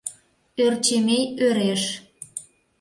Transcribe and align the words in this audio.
—Ӧрчемей 0.63 1.23
ӧреш. 1.45 1.83